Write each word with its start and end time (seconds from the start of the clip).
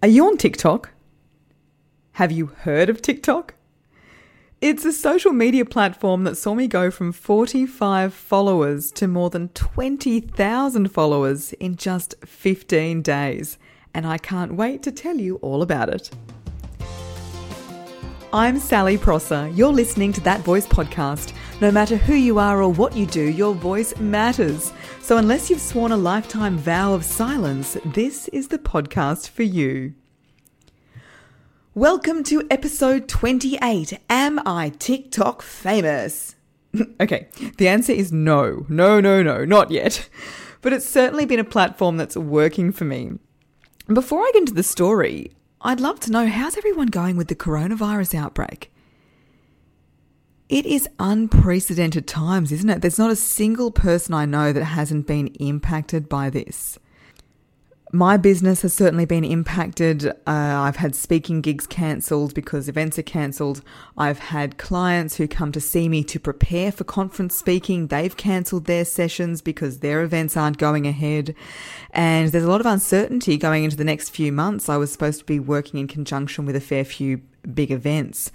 Are 0.00 0.06
you 0.06 0.26
on 0.26 0.36
TikTok? 0.36 0.90
Have 2.12 2.30
you 2.30 2.46
heard 2.46 2.88
of 2.88 3.02
TikTok? 3.02 3.54
It's 4.60 4.84
a 4.84 4.92
social 4.92 5.32
media 5.32 5.64
platform 5.64 6.22
that 6.22 6.36
saw 6.36 6.54
me 6.54 6.68
go 6.68 6.88
from 6.92 7.10
45 7.10 8.14
followers 8.14 8.92
to 8.92 9.08
more 9.08 9.28
than 9.28 9.48
20,000 9.48 10.92
followers 10.92 11.52
in 11.54 11.74
just 11.74 12.14
15 12.24 13.02
days, 13.02 13.58
and 13.92 14.06
I 14.06 14.18
can't 14.18 14.54
wait 14.54 14.84
to 14.84 14.92
tell 14.92 15.16
you 15.16 15.34
all 15.36 15.62
about 15.62 15.88
it. 15.88 16.10
I'm 18.32 18.60
Sally 18.60 18.98
Prosser. 18.98 19.50
You're 19.52 19.72
listening 19.72 20.12
to 20.12 20.20
That 20.20 20.42
Voice 20.42 20.66
podcast. 20.66 21.32
No 21.60 21.72
matter 21.72 21.96
who 21.96 22.14
you 22.14 22.38
are 22.38 22.62
or 22.62 22.70
what 22.70 22.96
you 22.96 23.04
do, 23.04 23.22
your 23.22 23.52
voice 23.52 23.98
matters. 23.98 24.72
So, 25.08 25.16
unless 25.16 25.48
you've 25.48 25.62
sworn 25.62 25.90
a 25.90 25.96
lifetime 25.96 26.58
vow 26.58 26.92
of 26.92 27.02
silence, 27.02 27.78
this 27.82 28.28
is 28.28 28.48
the 28.48 28.58
podcast 28.58 29.30
for 29.30 29.42
you. 29.42 29.94
Welcome 31.74 32.22
to 32.24 32.46
episode 32.50 33.08
28 33.08 33.98
Am 34.10 34.38
I 34.46 34.68
TikTok 34.68 35.40
famous? 35.40 36.36
okay, 37.00 37.28
the 37.56 37.68
answer 37.68 37.92
is 37.92 38.12
no. 38.12 38.66
No, 38.68 39.00
no, 39.00 39.22
no, 39.22 39.46
not 39.46 39.70
yet. 39.70 40.10
But 40.60 40.74
it's 40.74 40.86
certainly 40.86 41.24
been 41.24 41.40
a 41.40 41.44
platform 41.44 41.96
that's 41.96 42.14
working 42.14 42.70
for 42.70 42.84
me. 42.84 43.12
Before 43.86 44.20
I 44.20 44.30
get 44.34 44.40
into 44.40 44.52
the 44.52 44.62
story, 44.62 45.32
I'd 45.62 45.80
love 45.80 46.00
to 46.00 46.12
know 46.12 46.26
how's 46.26 46.58
everyone 46.58 46.88
going 46.88 47.16
with 47.16 47.28
the 47.28 47.34
coronavirus 47.34 48.14
outbreak? 48.14 48.70
It 50.48 50.64
is 50.64 50.88
unprecedented 50.98 52.06
times, 52.06 52.52
isn't 52.52 52.70
it? 52.70 52.80
There's 52.80 52.98
not 52.98 53.10
a 53.10 53.16
single 53.16 53.70
person 53.70 54.14
I 54.14 54.24
know 54.24 54.50
that 54.54 54.64
hasn't 54.64 55.06
been 55.06 55.26
impacted 55.38 56.08
by 56.08 56.30
this. 56.30 56.78
My 57.92 58.16
business 58.16 58.62
has 58.62 58.72
certainly 58.72 59.04
been 59.04 59.24
impacted. 59.24 60.06
Uh, 60.06 60.12
I've 60.26 60.76
had 60.76 60.94
speaking 60.94 61.42
gigs 61.42 61.66
cancelled 61.66 62.32
because 62.32 62.66
events 62.66 62.98
are 62.98 63.02
cancelled. 63.02 63.62
I've 63.96 64.18
had 64.18 64.56
clients 64.56 65.16
who 65.16 65.28
come 65.28 65.52
to 65.52 65.60
see 65.60 65.86
me 65.86 66.02
to 66.04 66.20
prepare 66.20 66.72
for 66.72 66.84
conference 66.84 67.34
speaking. 67.36 67.86
They've 67.86 68.16
cancelled 68.16 68.64
their 68.64 68.86
sessions 68.86 69.42
because 69.42 69.80
their 69.80 70.02
events 70.02 70.34
aren't 70.34 70.58
going 70.58 70.86
ahead. 70.86 71.34
And 71.90 72.30
there's 72.30 72.44
a 72.44 72.50
lot 72.50 72.60
of 72.60 72.66
uncertainty 72.66 73.36
going 73.36 73.64
into 73.64 73.76
the 73.76 73.84
next 73.84 74.10
few 74.10 74.32
months. 74.32 74.70
I 74.70 74.78
was 74.78 74.92
supposed 74.92 75.20
to 75.20 75.26
be 75.26 75.40
working 75.40 75.78
in 75.78 75.88
conjunction 75.88 76.46
with 76.46 76.56
a 76.56 76.60
fair 76.60 76.84
few 76.86 77.20
big 77.54 77.70
events. 77.70 78.32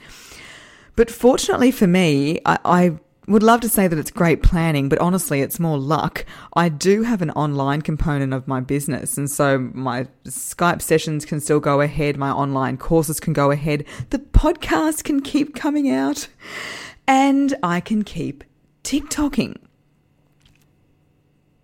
But 0.96 1.10
fortunately 1.10 1.72
for 1.72 1.88
me, 1.88 2.40
I, 2.46 2.60
I 2.66 3.00
would 3.28 3.44
love 3.44 3.62
to 3.62 3.70
say 3.70 3.88
that 3.88 3.98
it's 3.98 4.12
great 4.12 4.44
planning, 4.44 4.90
but 4.90 5.00
honestly, 5.00 5.42
it's 5.42 5.60
more 5.60 5.78
luck. 5.78 6.26
I 6.56 6.70
do 6.70 7.04
have 7.04 7.22
an 7.22 7.32
online 7.32 7.82
component 7.82 8.34
of 8.34 8.48
my 8.48 8.60
business, 8.60 9.18
and 9.18 9.30
so 9.30 9.58
my 9.74 10.08
Skype 10.26 10.82
sessions 10.82 11.26
can 11.26 11.40
still 11.40 11.60
go 11.60 11.82
ahead, 11.82 12.18
my 12.18 12.32
online 12.32 12.78
courses 12.78 13.20
can 13.20 13.34
go 13.34 13.52
ahead, 13.52 13.86
the 14.10 14.20
podcast 14.20 15.04
can 15.04 15.22
keep 15.22 15.56
coming 15.56 15.90
out, 15.90 16.28
and 17.08 17.56
I 17.64 17.80
can 17.80 18.04
keep 18.04 18.44
TikToking. 18.84 19.58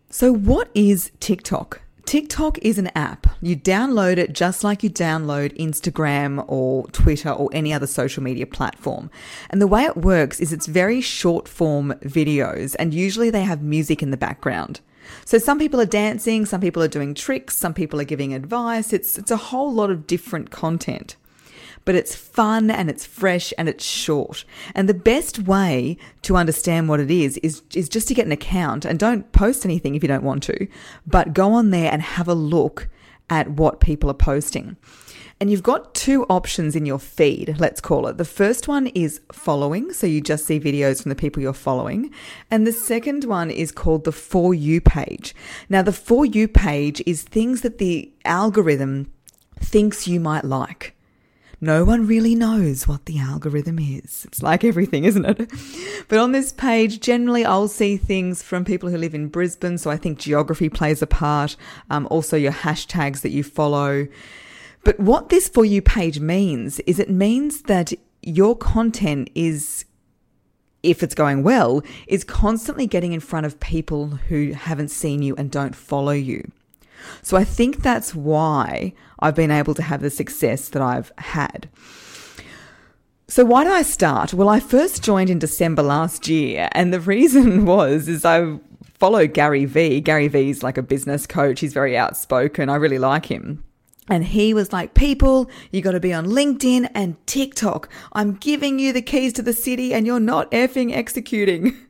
So, 0.10 0.34
what 0.34 0.70
is 0.74 1.12
TikTok? 1.20 1.82
TikTok 2.10 2.58
is 2.64 2.80
an 2.80 2.90
app. 2.96 3.28
You 3.40 3.56
download 3.56 4.18
it 4.18 4.34
just 4.34 4.64
like 4.64 4.82
you 4.82 4.90
download 4.90 5.56
Instagram 5.60 6.44
or 6.48 6.88
Twitter 6.88 7.30
or 7.30 7.52
any 7.54 7.72
other 7.72 7.86
social 7.86 8.24
media 8.24 8.48
platform. 8.48 9.12
And 9.52 9.62
the 9.62 9.68
way 9.68 9.84
it 9.84 9.96
works 9.96 10.40
is 10.40 10.52
it's 10.52 10.66
very 10.66 11.02
short 11.02 11.48
form 11.48 11.94
videos 12.02 12.76
and 12.80 12.96
usually 12.96 13.30
they 13.30 13.44
have 13.44 13.62
music 13.62 14.02
in 14.02 14.10
the 14.10 14.18
background. 14.18 14.82
So 15.24 15.38
some 15.38 15.60
people 15.60 15.80
are 15.80 15.86
dancing, 15.86 16.48
some 16.48 16.62
people 16.62 16.82
are 16.82 16.88
doing 16.88 17.14
tricks, 17.14 17.56
some 17.56 17.76
people 17.76 18.02
are 18.02 18.06
giving 18.06 18.34
advice. 18.34 18.92
It's, 18.92 19.16
it's 19.20 19.30
a 19.30 19.38
whole 19.38 19.72
lot 19.72 19.92
of 19.92 20.08
different 20.08 20.50
content 20.50 21.16
but 21.90 21.96
it's 21.96 22.14
fun 22.14 22.70
and 22.70 22.88
it's 22.88 23.04
fresh 23.04 23.52
and 23.58 23.68
it's 23.68 23.84
short. 23.84 24.46
And 24.76 24.88
the 24.88 24.94
best 24.94 25.40
way 25.40 25.98
to 26.22 26.38
understand 26.38 26.88
what 26.88 27.00
it 27.00 27.10
is 27.10 27.38
is, 27.38 27.64
is 27.74 27.90
just 27.90 28.08
to 28.10 28.14
get 28.14 28.28
an 28.28 28.32
account 28.32 28.86
and 28.86 29.00
don't 29.00 29.32
post 29.32 29.66
anything 29.66 29.96
if 29.96 30.04
you 30.04 30.08
don't 30.08 30.22
want 30.24 30.44
to, 30.44 30.68
but 31.08 31.34
go 31.34 31.52
on 31.52 31.72
there 31.72 31.92
and 31.92 32.04
have 32.04 32.28
a 32.28 32.36
look 32.36 32.90
at 33.32 33.50
what 33.50 33.80
people 33.80 34.08
are 34.08 34.14
posting. 34.14 34.78
And 35.40 35.50
you've 35.50 35.64
got 35.64 35.96
two 35.96 36.28
options 36.30 36.76
in 36.76 36.86
your 36.86 37.00
feed, 37.00 37.56
let's 37.58 37.82
call 37.82 38.06
it. 38.06 38.20
The 38.20 38.24
first 38.24 38.68
one 38.68 38.86
is 38.86 39.20
following, 39.32 39.92
so 39.92 40.06
you 40.06 40.22
just 40.22 40.46
see 40.46 40.60
videos 40.60 41.02
from 41.02 41.10
the 41.10 41.16
people 41.16 41.42
you're 41.42 41.54
following. 41.54 42.14
And 42.52 42.68
the 42.68 42.72
second 42.72 43.24
one 43.24 43.50
is 43.50 43.72
called 43.72 44.04
the 44.04 44.12
For 44.12 44.54
You 44.54 44.80
page. 44.80 45.34
Now, 45.70 45.82
the 45.82 45.92
For 45.92 46.24
You 46.24 46.48
page 46.48 47.02
is 47.08 47.24
things 47.24 47.62
that 47.62 47.80
the 47.80 48.14
algorithm 48.26 49.12
thinks 49.60 50.08
you 50.08 50.20
might 50.20 50.46
like. 50.46 50.96
No 51.62 51.84
one 51.84 52.08
really 52.08 52.36
knows 52.36 52.88
what 52.88 53.06
the 53.06 53.20
algorithm 53.20 53.80
is. 53.80 54.26
It's 54.26 54.42
like 54.42 54.64
everything, 54.64 55.04
isn't 55.04 55.26
it? 55.26 55.52
But 56.08 56.20
on 56.20 56.32
this 56.32 56.54
page, 56.54 57.02
generally 57.02 57.44
I'll 57.44 57.68
see 57.68 57.98
things 57.98 58.42
from 58.42 58.64
people 58.64 58.90
who 58.90 58.98
live 58.98 59.14
in 59.14 59.28
Brisbane. 59.28 59.78
So 59.78 59.92
I 59.92 59.98
think 59.98 60.20
geography 60.20 60.70
plays 60.70 61.02
a 61.02 61.08
part. 61.08 61.58
Um, 61.90 62.08
also 62.10 62.38
your 62.38 62.54
hashtags 62.54 63.22
that 63.22 63.32
you 63.32 63.44
follow. 63.44 64.08
But 64.86 65.00
what 65.00 65.30
this 65.30 65.50
For 65.50 65.66
You 65.66 65.82
page 65.82 66.22
means 66.22 66.80
is 66.82 66.98
it 66.98 67.10
means 67.10 67.64
that 67.64 67.92
your 68.22 68.56
content 68.56 69.30
is 69.36 69.86
if 70.82 71.04
it's 71.04 71.16
going 71.16 71.44
well, 71.44 71.82
is 72.08 72.24
constantly 72.24 72.88
getting 72.88 73.12
in 73.12 73.20
front 73.20 73.46
of 73.46 73.60
people 73.60 74.08
who 74.30 74.54
haven't 74.54 74.90
seen 74.90 75.22
you 75.22 75.36
and 75.36 75.52
don't 75.52 75.76
follow 75.76 76.14
you. 76.14 76.50
So 77.22 77.38
I 77.38 77.44
think 77.44 77.82
that's 77.82 78.14
why 78.16 78.94
I've 79.20 79.36
been 79.36 79.52
able 79.52 79.74
to 79.76 79.84
have 79.84 80.02
the 80.02 80.10
success 80.10 80.70
that 80.70 80.82
I've 80.82 81.12
had. 81.18 81.70
So 83.28 83.46
why 83.46 83.64
did 83.64 83.74
I 83.74 83.84
start? 83.84 84.34
Well, 84.34 84.50
I 84.50 84.60
first 84.60 85.04
joined 85.04 85.30
in 85.30 85.38
December 85.38 85.84
last 85.84 86.28
year, 86.28 86.68
and 86.72 86.92
the 86.92 87.00
reason 87.00 87.66
was 87.74 88.08
is 88.08 88.26
I 88.26 88.60
follow 89.00 89.28
Gary 89.28 89.66
Vee. 89.66 90.02
Gary 90.02 90.28
Vee's 90.28 90.64
like 90.64 90.78
a 90.78 90.84
business 90.84 91.28
coach. 91.28 91.60
He's 91.60 91.74
very 91.74 91.98
outspoken. 91.98 92.70
I 92.70 92.76
really 92.76 92.98
like 92.98 93.26
him. 93.26 93.64
And 94.10 94.26
he 94.26 94.54
was 94.56 94.74
like, 94.74 94.96
people, 94.96 95.50
you 95.72 95.82
got 95.82 95.92
to 95.92 96.00
be 96.00 96.12
on 96.12 96.26
LinkedIn 96.26 96.90
and 96.96 97.16
TikTok. 97.28 97.90
I'm 98.14 98.34
giving 98.34 98.80
you 98.80 98.92
the 98.92 99.04
keys 99.04 99.34
to 99.34 99.44
the 99.44 99.54
city 99.54 99.94
and 99.94 100.08
you're 100.08 100.20
not 100.20 100.50
effing 100.52 100.92
executing. 100.92 101.78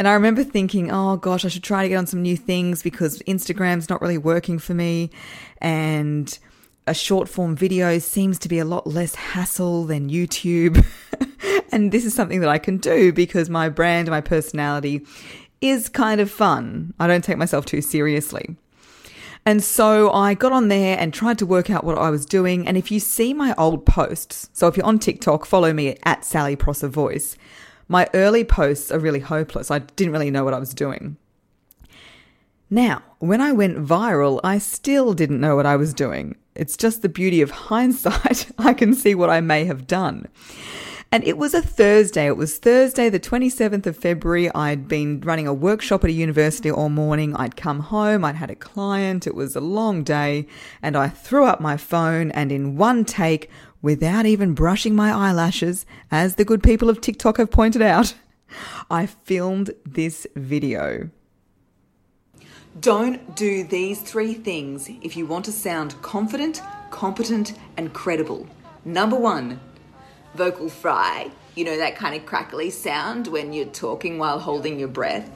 And 0.00 0.08
I 0.08 0.14
remember 0.14 0.42
thinking, 0.42 0.90
oh 0.90 1.18
gosh, 1.18 1.44
I 1.44 1.48
should 1.48 1.62
try 1.62 1.82
to 1.82 1.88
get 1.90 1.96
on 1.96 2.06
some 2.06 2.22
new 2.22 2.34
things 2.34 2.82
because 2.82 3.18
Instagram's 3.24 3.90
not 3.90 4.00
really 4.00 4.16
working 4.16 4.58
for 4.58 4.72
me. 4.72 5.10
And 5.58 6.38
a 6.86 6.94
short 6.94 7.28
form 7.28 7.54
video 7.54 7.98
seems 7.98 8.38
to 8.38 8.48
be 8.48 8.58
a 8.58 8.64
lot 8.64 8.86
less 8.86 9.14
hassle 9.14 9.84
than 9.84 10.08
YouTube. 10.08 10.82
and 11.70 11.92
this 11.92 12.06
is 12.06 12.14
something 12.14 12.40
that 12.40 12.48
I 12.48 12.56
can 12.56 12.78
do 12.78 13.12
because 13.12 13.50
my 13.50 13.68
brand, 13.68 14.08
my 14.08 14.22
personality 14.22 15.04
is 15.60 15.90
kind 15.90 16.18
of 16.18 16.30
fun. 16.30 16.94
I 16.98 17.06
don't 17.06 17.22
take 17.22 17.36
myself 17.36 17.66
too 17.66 17.82
seriously. 17.82 18.56
And 19.44 19.62
so 19.62 20.10
I 20.12 20.32
got 20.32 20.52
on 20.52 20.68
there 20.68 20.98
and 20.98 21.12
tried 21.12 21.36
to 21.40 21.44
work 21.44 21.68
out 21.68 21.84
what 21.84 21.98
I 21.98 22.08
was 22.08 22.24
doing. 22.24 22.66
And 22.66 22.78
if 22.78 22.90
you 22.90 23.00
see 23.00 23.34
my 23.34 23.54
old 23.58 23.84
posts, 23.84 24.48
so 24.54 24.66
if 24.66 24.78
you're 24.78 24.86
on 24.86 24.98
TikTok, 24.98 25.44
follow 25.44 25.74
me 25.74 25.98
at 26.04 26.24
Sally 26.24 26.56
Prosser 26.56 26.88
Voice. 26.88 27.36
My 27.90 28.08
early 28.14 28.44
posts 28.44 28.92
are 28.92 29.00
really 29.00 29.18
hopeless. 29.18 29.68
I 29.68 29.80
didn't 29.80 30.12
really 30.12 30.30
know 30.30 30.44
what 30.44 30.54
I 30.54 30.60
was 30.60 30.72
doing. 30.72 31.16
Now, 32.70 33.02
when 33.18 33.40
I 33.40 33.50
went 33.50 33.84
viral, 33.84 34.38
I 34.44 34.58
still 34.58 35.12
didn't 35.12 35.40
know 35.40 35.56
what 35.56 35.66
I 35.66 35.74
was 35.74 35.92
doing. 35.92 36.36
It's 36.54 36.76
just 36.76 37.02
the 37.02 37.08
beauty 37.08 37.42
of 37.42 37.50
hindsight. 37.68 38.52
I 38.58 38.74
can 38.74 38.94
see 38.94 39.16
what 39.16 39.28
I 39.28 39.40
may 39.40 39.64
have 39.64 39.88
done. 39.88 40.28
And 41.10 41.24
it 41.24 41.36
was 41.36 41.52
a 41.52 41.60
Thursday. 41.60 42.26
It 42.28 42.36
was 42.36 42.58
Thursday, 42.58 43.08
the 43.08 43.18
27th 43.18 43.84
of 43.86 43.96
February. 43.96 44.48
I'd 44.54 44.86
been 44.86 45.20
running 45.22 45.48
a 45.48 45.52
workshop 45.52 46.04
at 46.04 46.10
a 46.10 46.12
university 46.12 46.70
all 46.70 46.90
morning. 46.90 47.34
I'd 47.34 47.56
come 47.56 47.80
home. 47.80 48.24
I'd 48.24 48.36
had 48.36 48.52
a 48.52 48.54
client. 48.54 49.26
It 49.26 49.34
was 49.34 49.56
a 49.56 49.60
long 49.60 50.04
day. 50.04 50.46
And 50.80 50.96
I 50.96 51.08
threw 51.08 51.44
up 51.44 51.60
my 51.60 51.76
phone 51.76 52.30
and 52.30 52.52
in 52.52 52.76
one 52.76 53.04
take, 53.04 53.50
without 53.82 54.26
even 54.26 54.54
brushing 54.54 54.94
my 54.94 55.10
eyelashes, 55.10 55.86
as 56.10 56.34
the 56.34 56.44
good 56.44 56.62
people 56.62 56.88
of 56.88 57.00
TikTok 57.00 57.38
have 57.38 57.50
pointed 57.50 57.82
out, 57.82 58.14
I 58.90 59.06
filmed 59.06 59.70
this 59.86 60.26
video. 60.34 61.10
Don't 62.80 63.34
do 63.34 63.64
these 63.64 64.00
three 64.00 64.34
things 64.34 64.88
if 65.02 65.16
you 65.16 65.26
want 65.26 65.44
to 65.46 65.52
sound 65.52 66.00
confident, 66.02 66.62
competent, 66.90 67.54
and 67.76 67.92
credible. 67.92 68.46
Number 68.84 69.16
one, 69.16 69.60
vocal 70.34 70.68
fry. 70.68 71.30
You 71.56 71.64
know 71.64 71.76
that 71.76 71.96
kind 71.96 72.14
of 72.14 72.24
crackly 72.26 72.70
sound 72.70 73.26
when 73.26 73.52
you're 73.52 73.66
talking 73.66 74.18
while 74.18 74.38
holding 74.38 74.78
your 74.78 74.88
breath. 74.88 75.28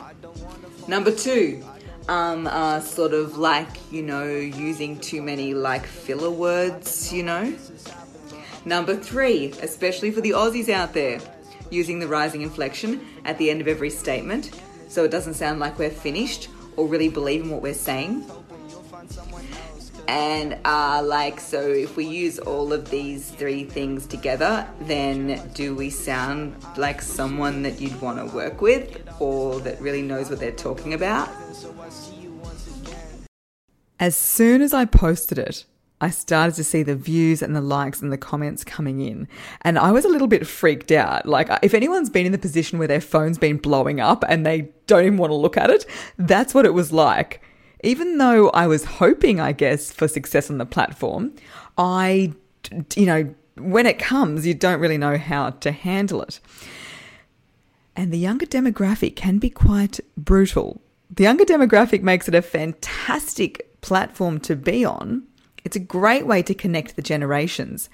Number 0.87 1.11
two, 1.11 1.65
um, 2.09 2.47
uh, 2.47 2.81
sort 2.81 3.13
of 3.13 3.37
like, 3.37 3.69
you 3.91 4.03
know, 4.03 4.27
using 4.27 4.99
too 5.01 5.21
many 5.23 5.55
like 5.55 5.87
filler 5.87 6.31
words, 6.31 7.13
you 7.13 7.23
know? 7.23 7.55
Number 8.65 8.97
three, 8.97 9.53
especially 9.63 10.11
for 10.11 10.21
the 10.21 10.31
Aussies 10.31 10.69
out 10.69 10.95
there, 10.95 11.21
using 11.71 11.99
the 11.99 12.09
rising 12.09 12.43
inflection 12.43 13.07
at 13.25 13.37
the 13.39 13.51
end 13.51 13.61
of 13.61 13.69
every 13.69 13.91
statement 13.91 14.51
so 14.89 15.05
it 15.05 15.11
doesn't 15.11 15.35
sound 15.35 15.59
like 15.59 15.79
we're 15.79 15.91
finished 15.91 16.49
or 16.77 16.87
really 16.87 17.09
believe 17.09 17.43
in 17.43 17.51
what 17.51 17.63
we're 17.63 17.75
saying. 17.75 18.25
and 20.07 20.57
are 20.65 21.03
like, 21.03 21.41
so 21.41 21.61
if 21.61 21.97
we 21.97 22.05
use 22.05 22.39
all 22.39 22.73
of 22.73 22.91
these 22.91 23.31
three 23.31 23.65
things 23.65 24.07
together, 24.07 24.69
then 24.83 25.41
do 25.55 25.75
we 25.75 25.89
sound 25.91 26.55
like 26.77 27.01
someone 27.01 27.63
that 27.63 27.81
you'd 27.81 27.99
want 28.01 28.19
to 28.19 28.35
work 28.37 28.61
with 28.61 29.01
or 29.19 29.61
that 29.61 29.81
really 29.81 30.03
knows 30.03 30.31
what 30.31 30.39
they're 30.39 30.53
talking 30.53 30.95
about? 30.95 31.29
As 33.99 34.15
soon 34.15 34.61
as 34.61 34.75
I 34.75 34.85
posted 34.85 35.39
it, 35.39 35.65
I 36.01 36.11
started 36.11 36.55
to 36.57 36.65
see 36.65 36.83
the 36.83 36.97
views 36.97 37.41
and 37.41 37.55
the 37.55 37.61
likes 37.61 38.03
and 38.03 38.13
the 38.13 38.19
comments 38.19 38.65
coming 38.65 39.01
in. 39.01 39.29
And 39.63 39.79
I 39.79 39.91
was 39.91 40.05
a 40.05 40.09
little 40.09 40.27
bit 40.27 40.47
freaked 40.47 40.93
out. 40.93 41.27
Like, 41.27 41.49
if 41.63 41.73
anyone's 41.73 42.11
been 42.11 42.27
in 42.27 42.33
the 42.33 42.39
position 42.39 42.79
where 42.79 42.89
their 42.89 43.01
phone's 43.01 43.39
been 43.39 43.57
blowing 43.57 44.01
up 44.01 44.25
and 44.29 44.45
they 44.45 44.69
don't 44.87 45.07
even 45.07 45.19
want 45.19 45.31
to 45.31 45.37
look 45.37 45.57
at 45.57 45.71
it, 45.71 45.87
that's 46.19 46.53
what 46.53 46.67
it 46.67 46.75
was 46.75 46.93
like 46.93 47.41
even 47.85 48.17
though 48.17 48.49
I 48.51 48.67
was 48.67 48.85
hoping, 48.85 49.41
I 49.41 49.53
guess, 49.53 49.93
for 49.93 50.09
success 50.09 50.51
on 50.51 50.59
the 50.59 50.67
platform, 50.67 51.35
I, 51.77 52.33
you 52.97 53.07
know, 53.07 53.35
when 53.57 53.87
it 53.87 53.99
comes, 53.99 54.47
you 54.47 54.55
don't 54.55 54.81
really 54.81 54.99
know 54.99 55.19
how 55.19 55.51
to 55.51 55.71
handle 55.71 56.23
it. 56.23 56.41
And 57.95 58.13
the 58.13 58.19
younger 58.19 58.47
demographic 58.47 59.15
can 59.15 59.39
be 59.39 59.51
quite 59.51 60.01
brutal. 60.17 60.81
The 61.11 61.25
younger 61.25 61.45
demographic 61.45 62.03
makes 62.03 62.27
it 62.27 62.35
a 62.35 62.43
fantastic 62.43 63.81
platform 63.83 64.41
to 64.41 64.57
be 64.57 64.85
on. 64.85 65.25
It's 65.65 65.77
a 65.77 65.81
great 65.81 66.27
way 66.27 66.43
to 66.43 66.55
connect 66.55 66.97
the 66.97 67.03
generations. 67.03 67.89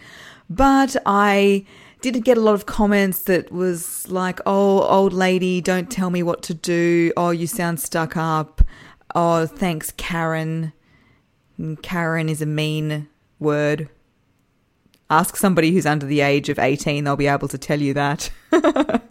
But 0.49 0.97
I 1.07 1.65
did 2.01 2.25
get 2.25 2.37
a 2.37 2.41
lot 2.41 2.55
of 2.55 2.67
comments 2.67 3.23
that 3.25 3.53
was 3.53 4.09
like, 4.11 4.41
oh, 4.47 4.83
old 4.83 5.13
lady, 5.13 5.61
don't 5.61 5.91
tell 5.91 6.11
me 6.11 6.23
what 6.23 6.43
to 6.45 6.55
do. 6.55 7.13
Oh, 7.17 7.31
you 7.31 7.47
sound 7.47 7.81
stuck 7.81 8.17
up. 8.17 8.63
Oh, 9.15 9.47
thanks, 9.47 9.93
Karen. 9.97 10.73
Karen 11.83 12.29
is 12.29 12.43
a 12.43 12.47
mean 12.47 13.09
word. 13.39 13.89
Ask 15.11 15.37
somebody 15.37 15.73
who's 15.73 15.87
under 15.87 16.07
the 16.07 16.21
age 16.21 16.49
of 16.49 16.59
18, 16.59 17.05
they'll 17.05 17.17
be 17.17 17.27
able 17.27 17.49
to 17.49 17.59
tell 17.59 17.81
you 17.81 17.95
that. 17.95 18.31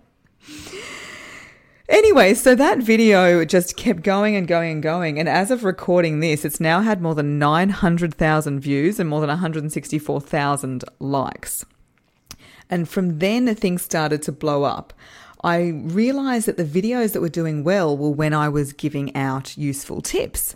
anyway, 2.09 2.33
so 2.33 2.55
that 2.55 2.79
video 2.79 3.45
just 3.45 3.77
kept 3.77 4.01
going 4.01 4.35
and 4.35 4.47
going 4.47 4.71
and 4.71 4.81
going. 4.81 5.19
And 5.19 5.29
as 5.29 5.51
of 5.51 5.63
recording 5.63 6.21
this, 6.21 6.43
it's 6.43 6.59
now 6.59 6.81
had 6.81 7.03
more 7.03 7.13
than 7.13 7.37
900,000 7.37 8.59
views 8.59 8.99
and 8.99 9.07
more 9.07 9.21
than 9.21 9.29
164,000 9.29 10.83
likes. 10.97 11.65
And 12.67 12.89
from 12.89 13.19
then, 13.19 13.53
things 13.53 13.83
started 13.83 14.23
to 14.23 14.31
blow 14.31 14.63
up. 14.63 14.91
I 15.43 15.67
realized 15.67 16.47
that 16.47 16.57
the 16.57 16.63
videos 16.63 17.13
that 17.13 17.21
were 17.21 17.29
doing 17.29 17.63
well 17.63 17.95
were 17.95 18.09
when 18.09 18.33
I 18.33 18.49
was 18.49 18.73
giving 18.73 19.15
out 19.15 19.55
useful 19.55 20.01
tips. 20.01 20.55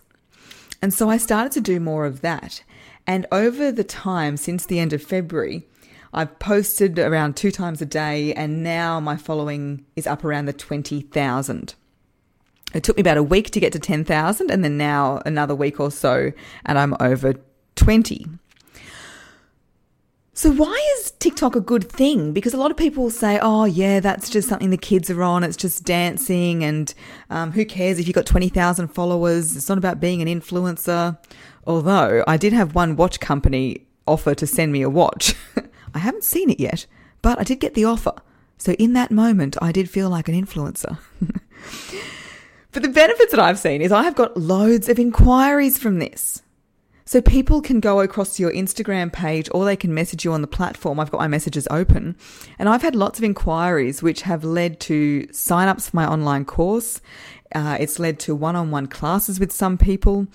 And 0.81 0.91
so 0.91 1.07
I 1.07 1.17
started 1.17 1.51
to 1.51 1.61
do 1.61 1.79
more 1.79 2.07
of 2.07 2.21
that. 2.21 2.63
And 3.05 3.27
over 3.31 3.71
the 3.71 3.83
time 3.83 4.37
since 4.37 4.65
the 4.65 4.79
end 4.79 4.91
of 4.91 5.03
February, 5.03 5.67
I've 6.13 6.37
posted 6.37 6.99
around 6.99 7.35
two 7.35 7.49
times 7.49 7.81
a 7.81 7.87
day, 7.87 8.33
and 8.33 8.61
now 8.61 8.99
my 8.99 9.17
following 9.17 9.85
is 9.95 10.05
up 10.05 10.23
around 10.23 10.45
the 10.45 10.53
20,000. 10.53 11.73
It 12.73 12.83
took 12.83 12.97
me 12.97 13.01
about 13.01 13.17
a 13.17 13.23
week 13.23 13.49
to 13.51 13.59
get 13.59 13.73
to 13.73 13.79
10,000, 13.79 14.51
and 14.51 14.63
then 14.63 14.77
now 14.77 15.21
another 15.25 15.55
week 15.55 15.79
or 15.79 15.89
so, 15.89 16.31
and 16.65 16.77
I'm 16.77 16.95
over 16.99 17.33
20. 17.75 18.27
So, 20.35 20.51
why 20.51 20.79
is 20.97 21.11
TikTok 21.11 21.55
a 21.55 21.61
good 21.61 21.91
thing? 21.91 22.31
Because 22.31 22.53
a 22.53 22.57
lot 22.57 22.71
of 22.71 22.77
people 22.77 23.09
say, 23.09 23.39
oh, 23.41 23.65
yeah, 23.65 23.99
that's 23.99 24.29
just 24.29 24.49
something 24.49 24.71
the 24.71 24.77
kids 24.77 25.09
are 25.09 25.21
on. 25.21 25.43
It's 25.43 25.57
just 25.57 25.83
dancing. 25.83 26.63
And 26.63 26.93
um, 27.29 27.51
who 27.51 27.65
cares 27.65 27.99
if 27.99 28.07
you've 28.07 28.15
got 28.15 28.25
20,000 28.25 28.87
followers? 28.87 29.55
It's 29.55 29.69
not 29.69 29.77
about 29.77 29.99
being 29.99 30.23
an 30.23 30.27
influencer. 30.27 31.19
Although 31.67 32.23
I 32.27 32.37
did 32.37 32.51
have 32.51 32.73
one 32.73 32.95
watch 32.95 33.19
company 33.19 33.85
offer 34.07 34.33
to 34.35 34.47
send 34.47 34.71
me 34.71 34.81
a 34.81 34.89
watch. 34.89 35.35
I 35.93 35.99
haven't 35.99 36.23
seen 36.23 36.49
it 36.49 36.59
yet, 36.59 36.85
but 37.21 37.39
I 37.39 37.43
did 37.43 37.59
get 37.59 37.73
the 37.73 37.85
offer. 37.85 38.13
So, 38.57 38.73
in 38.73 38.93
that 38.93 39.11
moment, 39.11 39.57
I 39.61 39.71
did 39.71 39.89
feel 39.89 40.09
like 40.09 40.27
an 40.27 40.35
influencer. 40.35 40.97
but 42.71 42.81
the 42.81 42.89
benefits 42.89 43.31
that 43.31 43.39
I've 43.39 43.59
seen 43.59 43.81
is 43.81 43.91
I 43.91 44.03
have 44.03 44.15
got 44.15 44.37
loads 44.37 44.89
of 44.89 44.99
inquiries 44.99 45.77
from 45.77 45.99
this. 45.99 46.41
So 47.05 47.21
people 47.21 47.61
can 47.61 47.79
go 47.79 47.99
across 47.99 48.37
to 48.37 48.43
your 48.43 48.51
Instagram 48.53 49.11
page 49.11 49.49
or 49.51 49.65
they 49.65 49.75
can 49.75 49.93
message 49.93 50.23
you 50.23 50.31
on 50.31 50.41
the 50.41 50.47
platform. 50.47 50.99
I've 50.99 51.11
got 51.11 51.19
my 51.19 51.27
messages 51.27 51.67
open 51.69 52.15
and 52.57 52.69
I've 52.69 52.81
had 52.81 52.95
lots 52.95 53.19
of 53.19 53.25
inquiries 53.25 54.01
which 54.01 54.21
have 54.21 54.43
led 54.43 54.79
to 54.81 55.27
sign-ups 55.31 55.89
for 55.89 55.95
my 55.97 56.07
online 56.07 56.45
course. 56.45 57.01
Uh, 57.53 57.77
it's 57.79 57.99
led 57.99 58.19
to 58.19 58.33
one-on-one 58.33 58.87
classes 58.87 59.39
with 59.39 59.51
some 59.51 59.77
people. 59.77 60.27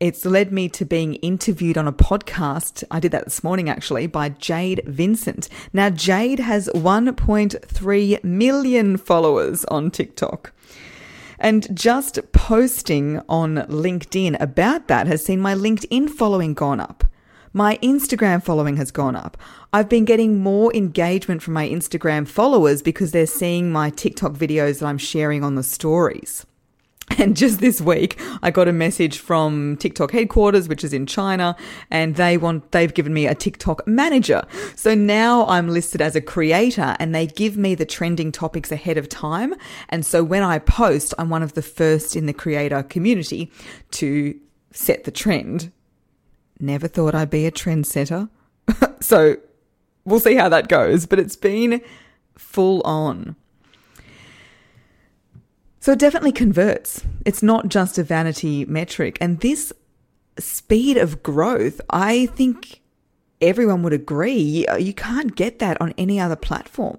It's 0.00 0.24
led 0.24 0.52
me 0.52 0.68
to 0.70 0.84
being 0.84 1.14
interviewed 1.16 1.76
on 1.76 1.88
a 1.88 1.92
podcast. 1.92 2.84
I 2.90 3.00
did 3.00 3.10
that 3.12 3.24
this 3.24 3.42
morning 3.42 3.68
actually 3.68 4.06
by 4.06 4.28
Jade 4.28 4.82
Vincent. 4.86 5.48
Now, 5.72 5.90
Jade 5.90 6.38
has 6.38 6.68
1.3 6.68 8.24
million 8.24 8.96
followers 8.96 9.64
on 9.66 9.90
TikTok. 9.90 10.52
And 11.38 11.74
just 11.76 12.18
posting 12.32 13.20
on 13.28 13.56
LinkedIn 13.68 14.40
about 14.40 14.88
that 14.88 15.06
has 15.06 15.24
seen 15.24 15.40
my 15.40 15.54
LinkedIn 15.54 16.10
following 16.10 16.54
gone 16.54 16.80
up. 16.80 17.04
My 17.52 17.78
Instagram 17.78 18.42
following 18.42 18.76
has 18.76 18.90
gone 18.90 19.16
up. 19.16 19.36
I've 19.72 19.88
been 19.88 20.04
getting 20.04 20.42
more 20.42 20.74
engagement 20.74 21.42
from 21.42 21.54
my 21.54 21.68
Instagram 21.68 22.26
followers 22.26 22.82
because 22.82 23.12
they're 23.12 23.26
seeing 23.26 23.72
my 23.72 23.90
TikTok 23.90 24.32
videos 24.32 24.80
that 24.80 24.86
I'm 24.86 24.98
sharing 24.98 25.44
on 25.44 25.54
the 25.54 25.62
stories. 25.62 26.44
And 27.18 27.36
just 27.36 27.58
this 27.58 27.80
week, 27.80 28.20
I 28.42 28.50
got 28.50 28.68
a 28.68 28.72
message 28.72 29.18
from 29.18 29.76
TikTok 29.78 30.12
headquarters, 30.12 30.68
which 30.68 30.84
is 30.84 30.92
in 30.92 31.04
China, 31.06 31.56
and 31.90 32.14
they 32.14 32.36
want, 32.36 32.70
they've 32.70 32.92
given 32.92 33.12
me 33.12 33.26
a 33.26 33.34
TikTok 33.34 33.86
manager. 33.88 34.44
So 34.76 34.94
now 34.94 35.46
I'm 35.46 35.68
listed 35.68 36.00
as 36.00 36.14
a 36.14 36.20
creator 36.20 36.96
and 37.00 37.14
they 37.14 37.26
give 37.26 37.56
me 37.56 37.74
the 37.74 37.86
trending 37.86 38.30
topics 38.30 38.70
ahead 38.70 38.98
of 38.98 39.08
time. 39.08 39.54
And 39.88 40.06
so 40.06 40.22
when 40.22 40.42
I 40.42 40.58
post, 40.58 41.12
I'm 41.18 41.28
one 41.28 41.42
of 41.42 41.54
the 41.54 41.62
first 41.62 42.14
in 42.14 42.26
the 42.26 42.32
creator 42.32 42.82
community 42.82 43.50
to 43.92 44.38
set 44.70 45.04
the 45.04 45.10
trend. 45.10 45.72
Never 46.60 46.88
thought 46.88 47.14
I'd 47.14 47.30
be 47.30 47.46
a 47.46 47.50
trendsetter. 47.50 48.28
so 49.00 49.36
we'll 50.04 50.20
see 50.20 50.34
how 50.34 50.48
that 50.50 50.68
goes, 50.68 51.06
but 51.06 51.18
it's 51.18 51.36
been 51.36 51.80
full 52.36 52.80
on. 52.82 53.34
So 55.88 55.92
it 55.92 56.00
definitely 56.00 56.32
converts. 56.32 57.02
It's 57.24 57.42
not 57.42 57.70
just 57.70 57.96
a 57.96 58.02
vanity 58.02 58.66
metric. 58.66 59.16
And 59.22 59.40
this 59.40 59.72
speed 60.38 60.98
of 60.98 61.22
growth, 61.22 61.80
I 61.88 62.26
think 62.26 62.82
everyone 63.40 63.82
would 63.84 63.94
agree, 63.94 64.66
uh, 64.66 64.76
you 64.76 64.92
can't 64.92 65.34
get 65.34 65.60
that 65.60 65.80
on 65.80 65.94
any 65.96 66.20
other 66.20 66.36
platform. 66.36 66.98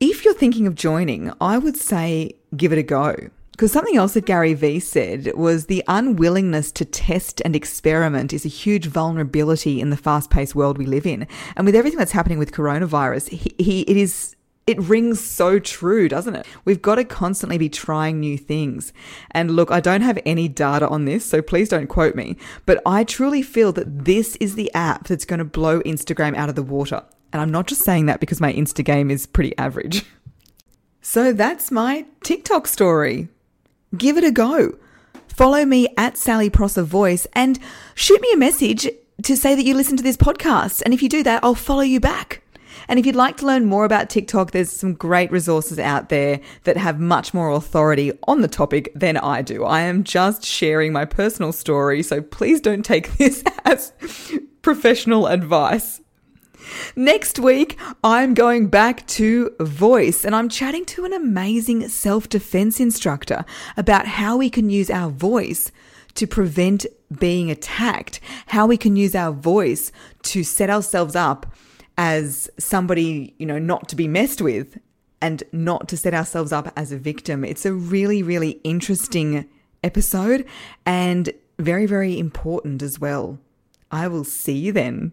If 0.00 0.24
you're 0.24 0.34
thinking 0.34 0.66
of 0.66 0.74
joining, 0.74 1.32
I 1.40 1.56
would 1.56 1.76
say 1.76 2.32
give 2.56 2.72
it 2.72 2.78
a 2.78 2.82
go. 2.82 3.14
Because 3.52 3.70
something 3.70 3.96
else 3.96 4.14
that 4.14 4.26
Gary 4.26 4.54
Vee 4.54 4.80
said 4.80 5.30
was 5.36 5.66
the 5.66 5.84
unwillingness 5.86 6.72
to 6.72 6.84
test 6.84 7.40
and 7.44 7.54
experiment 7.54 8.32
is 8.32 8.44
a 8.44 8.48
huge 8.48 8.86
vulnerability 8.86 9.80
in 9.80 9.90
the 9.90 9.96
fast 9.96 10.30
paced 10.30 10.56
world 10.56 10.78
we 10.78 10.86
live 10.86 11.06
in. 11.06 11.28
And 11.54 11.64
with 11.64 11.76
everything 11.76 12.00
that's 12.00 12.10
happening 12.10 12.40
with 12.40 12.50
coronavirus, 12.50 13.28
he, 13.28 13.54
he, 13.62 13.80
it 13.82 13.96
is 13.96 14.34
it 14.70 14.80
rings 14.80 15.22
so 15.22 15.58
true, 15.58 16.08
doesn't 16.08 16.36
it? 16.36 16.46
We've 16.64 16.80
got 16.80 16.94
to 16.96 17.04
constantly 17.04 17.58
be 17.58 17.68
trying 17.68 18.20
new 18.20 18.38
things. 18.38 18.92
And 19.32 19.50
look, 19.50 19.70
I 19.70 19.80
don't 19.80 20.02
have 20.02 20.18
any 20.24 20.48
data 20.48 20.88
on 20.88 21.04
this, 21.04 21.24
so 21.24 21.42
please 21.42 21.68
don't 21.68 21.86
quote 21.86 22.14
me, 22.14 22.36
but 22.66 22.80
I 22.86 23.04
truly 23.04 23.42
feel 23.42 23.72
that 23.72 24.04
this 24.04 24.36
is 24.36 24.54
the 24.54 24.72
app 24.74 25.08
that's 25.08 25.24
going 25.24 25.38
to 25.38 25.44
blow 25.44 25.80
Instagram 25.80 26.36
out 26.36 26.48
of 26.48 26.54
the 26.54 26.62
water. 26.62 27.02
And 27.32 27.42
I'm 27.42 27.50
not 27.50 27.66
just 27.66 27.82
saying 27.82 28.06
that 28.06 28.20
because 28.20 28.40
my 28.40 28.52
Insta 28.52 28.84
game 28.84 29.10
is 29.10 29.26
pretty 29.26 29.56
average. 29.58 30.04
So 31.02 31.32
that's 31.32 31.70
my 31.70 32.04
TikTok 32.22 32.66
story. 32.66 33.28
Give 33.96 34.18
it 34.18 34.22
a 34.22 34.30
go. 34.30 34.78
Follow 35.28 35.64
me 35.64 35.88
at 35.96 36.18
Sally 36.18 36.50
Prosser 36.50 36.82
Voice 36.82 37.26
and 37.32 37.58
shoot 37.94 38.20
me 38.20 38.30
a 38.34 38.36
message 38.36 38.86
to 39.22 39.36
say 39.36 39.54
that 39.54 39.64
you 39.64 39.74
listen 39.74 39.96
to 39.96 40.02
this 40.02 40.18
podcast. 40.18 40.82
And 40.84 40.92
if 40.92 41.02
you 41.02 41.08
do 41.08 41.22
that, 41.22 41.42
I'll 41.42 41.54
follow 41.54 41.80
you 41.80 42.00
back. 42.00 42.42
And 42.88 42.98
if 42.98 43.06
you'd 43.06 43.16
like 43.16 43.36
to 43.38 43.46
learn 43.46 43.66
more 43.66 43.84
about 43.84 44.10
TikTok, 44.10 44.50
there's 44.50 44.70
some 44.70 44.94
great 44.94 45.30
resources 45.30 45.78
out 45.78 46.08
there 46.08 46.40
that 46.64 46.76
have 46.76 47.00
much 47.00 47.34
more 47.34 47.50
authority 47.50 48.12
on 48.26 48.40
the 48.40 48.48
topic 48.48 48.92
than 48.94 49.16
I 49.16 49.42
do. 49.42 49.64
I 49.64 49.80
am 49.80 50.04
just 50.04 50.44
sharing 50.44 50.92
my 50.92 51.04
personal 51.04 51.52
story, 51.52 52.02
so 52.02 52.20
please 52.20 52.60
don't 52.60 52.84
take 52.84 53.12
this 53.18 53.42
as 53.64 53.92
professional 54.62 55.26
advice. 55.26 56.00
Next 56.94 57.38
week, 57.38 57.78
I'm 58.04 58.34
going 58.34 58.68
back 58.68 59.06
to 59.08 59.54
voice 59.60 60.24
and 60.24 60.34
I'm 60.34 60.48
chatting 60.48 60.84
to 60.86 61.04
an 61.04 61.12
amazing 61.12 61.88
self 61.88 62.28
defense 62.28 62.80
instructor 62.80 63.44
about 63.76 64.06
how 64.06 64.36
we 64.36 64.50
can 64.50 64.70
use 64.70 64.90
our 64.90 65.10
voice 65.10 65.72
to 66.14 66.26
prevent 66.26 66.86
being 67.18 67.50
attacked, 67.50 68.20
how 68.46 68.66
we 68.66 68.76
can 68.76 68.96
use 68.96 69.14
our 69.14 69.32
voice 69.32 69.90
to 70.22 70.44
set 70.44 70.70
ourselves 70.70 71.16
up 71.16 71.46
as 72.02 72.48
somebody, 72.58 73.34
you 73.38 73.44
know, 73.44 73.58
not 73.58 73.86
to 73.86 73.94
be 73.94 74.08
messed 74.08 74.40
with 74.40 74.78
and 75.20 75.42
not 75.52 75.86
to 75.86 75.98
set 75.98 76.14
ourselves 76.14 76.50
up 76.50 76.72
as 76.74 76.92
a 76.92 76.96
victim. 76.96 77.44
It's 77.44 77.66
a 77.66 77.74
really, 77.74 78.22
really 78.22 78.52
interesting 78.64 79.46
episode 79.84 80.46
and 80.86 81.30
very, 81.58 81.84
very 81.84 82.18
important 82.18 82.82
as 82.82 82.98
well. 82.98 83.38
I 83.90 84.08
will 84.08 84.24
see 84.24 84.56
you 84.56 84.72
then. 84.72 85.12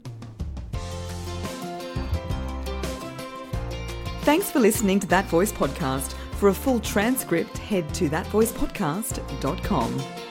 Thanks 4.22 4.50
for 4.50 4.62
listening 4.62 5.01
to 5.01 5.08
That 5.08 5.25
Voice 5.25 5.51
Podcast. 5.51 6.13
For 6.39 6.48
a 6.48 6.53
full 6.53 6.79
transcript, 6.79 7.58
head 7.58 7.94
to 7.96 8.08
thatvoicepodcast.com. 8.08 10.27